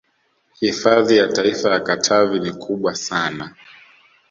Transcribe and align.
Hifadhi 0.59 1.17
ya 1.17 1.27
Taifa 1.27 1.69
ya 1.71 1.79
Katavi 1.79 2.39
ni 2.39 2.51
kubwa 2.51 2.95
sana 2.95 3.55